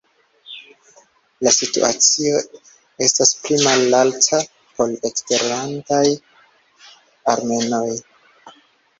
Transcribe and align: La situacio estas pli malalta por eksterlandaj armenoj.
La 1.47 1.51
situacio 1.55 2.39
estas 3.07 3.33
pli 3.41 3.59
malalta 3.65 4.39
por 4.79 4.95
eksterlandaj 5.09 5.99
armenoj. 7.35 7.91